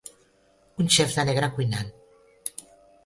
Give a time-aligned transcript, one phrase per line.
[0.83, 1.93] Un xef de negre cuinant.